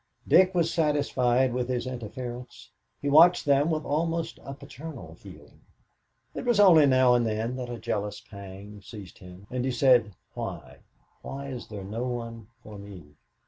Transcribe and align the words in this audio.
Dick 0.27 0.55
was 0.55 0.73
satisfied 0.73 1.53
with 1.53 1.69
his 1.69 1.85
interference. 1.85 2.71
He 3.03 3.07
watched 3.07 3.45
them 3.45 3.69
with 3.69 3.85
almost 3.85 4.39
a 4.43 4.55
paternal 4.55 5.13
feeling. 5.13 5.61
It 6.33 6.43
was 6.43 6.59
only 6.59 6.87
now 6.87 7.13
and 7.13 7.23
then 7.23 7.55
that 7.57 7.69
a 7.69 7.77
jealous 7.77 8.19
pang 8.19 8.81
seized 8.81 9.19
him, 9.19 9.45
and 9.51 9.63
he 9.63 9.69
said, 9.69 10.15
"Why, 10.33 10.77
why 11.21 11.49
is 11.49 11.67
there 11.67 11.83
no 11.83 12.07
one 12.07 12.47
for 12.63 12.79
me? 12.79 13.13